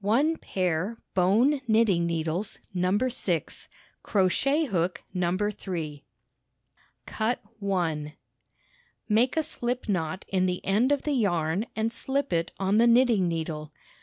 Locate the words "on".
12.58-12.78